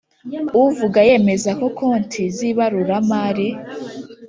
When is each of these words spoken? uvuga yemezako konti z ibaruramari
uvuga 0.65 0.99
yemezako 1.09 1.65
konti 1.77 2.23
z 2.35 2.37
ibaruramari 2.49 3.47